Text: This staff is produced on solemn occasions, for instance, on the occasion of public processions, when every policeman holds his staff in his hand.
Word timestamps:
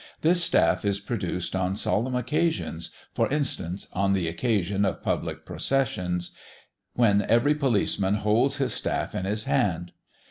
This 0.21 0.43
staff 0.43 0.83
is 0.83 0.99
produced 0.99 1.55
on 1.55 1.75
solemn 1.75 2.15
occasions, 2.15 2.89
for 3.13 3.29
instance, 3.29 3.85
on 3.93 4.13
the 4.13 4.27
occasion 4.27 4.83
of 4.83 5.03
public 5.03 5.45
processions, 5.45 6.35
when 6.95 7.21
every 7.29 7.53
policeman 7.53 8.15
holds 8.15 8.57
his 8.57 8.73
staff 8.73 9.13
in 9.13 9.25
his 9.25 9.43
hand. 9.43 9.91